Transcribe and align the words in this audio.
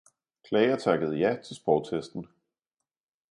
Klager 0.47 0.77
takkede 0.77 1.15
ja 1.17 1.37
til 1.45 1.55
sprogtesten. 1.55 2.27